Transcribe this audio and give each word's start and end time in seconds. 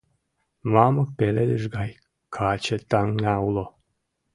Мамык 0.73 1.09
пеледыш 1.17 1.63
гай 1.75 1.91
каче 2.35 2.77
таҥна 2.89 3.33
уло. 3.47 3.65